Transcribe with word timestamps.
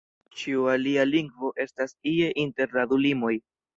Ĉiu 0.43 0.63
alia 0.75 1.03
lingvo 1.09 1.51
estas 1.65 1.95
ie 2.15 2.31
inter 2.45 2.77
la 2.79 2.87
du 2.95 2.99
limoj. 3.09 3.35